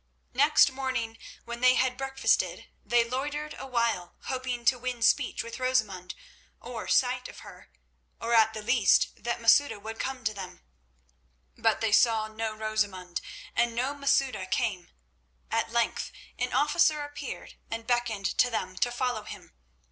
Next 0.33 0.71
morning, 0.71 1.19
when 1.45 1.61
they 1.61 1.75
had 1.75 1.95
breakfasted, 1.95 2.67
they 2.83 3.03
loitered 3.07 3.53
awhile, 3.59 4.15
hoping 4.23 4.65
to 4.65 4.79
win 4.79 5.03
speech 5.03 5.43
with 5.43 5.59
Rosamund, 5.59 6.15
or 6.59 6.87
sight 6.87 7.27
of 7.27 7.41
her, 7.41 7.69
or 8.19 8.33
at 8.33 8.55
the 8.55 8.63
least 8.63 9.09
that 9.23 9.39
Masouda 9.39 9.79
would 9.79 9.99
come 9.99 10.23
to 10.23 10.33
them; 10.33 10.63
but 11.55 11.81
they 11.81 11.91
saw 11.91 12.27
no 12.27 12.51
Rosamund, 12.55 13.21
and 13.55 13.75
no 13.75 13.93
Masouda 13.93 14.47
came. 14.47 14.89
At 15.51 15.71
length 15.71 16.11
an 16.39 16.51
officer 16.51 17.01
appeared, 17.03 17.53
and 17.69 17.85
beckoned 17.85 18.25
to 18.39 18.49
them 18.49 18.77
to 18.77 18.91
follow 18.91 19.21
him. 19.21 19.53